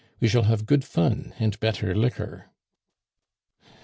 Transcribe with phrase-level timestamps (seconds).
[0.19, 2.45] We shall have good fun and better liquor."